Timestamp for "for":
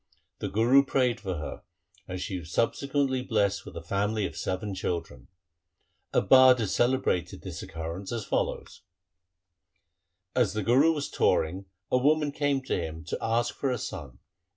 1.19-1.35, 13.53-13.69